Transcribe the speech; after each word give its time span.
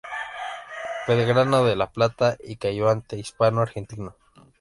Belgrano 1.07 1.63
de 1.63 1.75
La 1.75 1.91
Plata 1.91 2.35
y 2.43 2.55
cayó 2.55 2.89
ante 2.89 3.19
Hispano 3.19 3.61
Argentino. 3.61 4.15